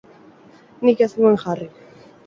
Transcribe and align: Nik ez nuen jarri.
Nik 0.89 1.05
ez 1.07 1.11
nuen 1.21 1.39
jarri. 1.47 1.73